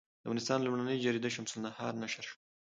[0.21, 2.37] د افغانستان لومړنۍ جریده شمس النهار نشر شوه.